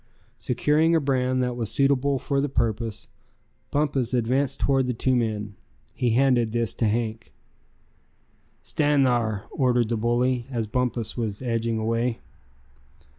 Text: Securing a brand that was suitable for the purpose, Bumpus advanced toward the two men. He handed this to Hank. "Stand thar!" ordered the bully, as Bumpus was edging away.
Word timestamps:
Securing 0.39 0.95
a 0.95 0.99
brand 0.99 1.43
that 1.43 1.55
was 1.55 1.69
suitable 1.69 2.17
for 2.17 2.41
the 2.41 2.49
purpose, 2.49 3.07
Bumpus 3.69 4.15
advanced 4.15 4.59
toward 4.59 4.87
the 4.87 4.95
two 4.95 5.15
men. 5.15 5.53
He 5.93 6.09
handed 6.13 6.51
this 6.53 6.73
to 6.73 6.87
Hank. 6.87 7.31
"Stand 8.63 9.05
thar!" 9.05 9.45
ordered 9.51 9.89
the 9.89 9.97
bully, 9.97 10.47
as 10.49 10.65
Bumpus 10.65 11.15
was 11.15 11.43
edging 11.43 11.77
away. 11.77 12.19